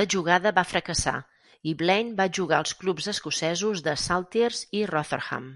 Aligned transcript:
La 0.00 0.04
jugada 0.14 0.52
va 0.58 0.64
fracassar 0.74 1.16
i 1.72 1.74
Blain 1.82 2.14
va 2.22 2.28
jugar 2.40 2.62
als 2.64 2.78
clubs 2.84 3.12
escocesos 3.16 3.86
de 3.90 4.00
Saltiers 4.08 4.66
i 4.84 4.88
Rotherham. 4.96 5.54